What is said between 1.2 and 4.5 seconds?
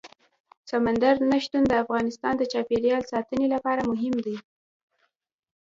نه شتون د افغانستان د چاپیریال ساتنې لپاره مهم دي.